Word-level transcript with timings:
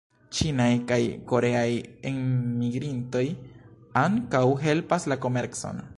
Ĉinaj 0.35 0.69
kaj 0.91 0.97
koreaj 1.31 1.67
enmigrintoj 2.11 3.23
ankaŭ 4.05 4.45
helpas 4.67 5.07
la 5.13 5.23
komercon. 5.29 5.89